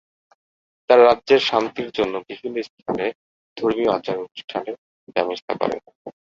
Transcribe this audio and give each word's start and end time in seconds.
তার 0.89 0.99
রাজ্যের 1.01 1.41
শান্তির 1.49 1.89
জন্য 1.91 2.13
বিভিন্ন 2.29 2.57
স্থানে 2.69 3.05
ধর্মীয় 3.57 3.91
আচার 3.91 4.15
অনুষ্ঠানের 4.21 4.75
ব্যবস্থা 5.15 5.53
করেন। 5.61 5.79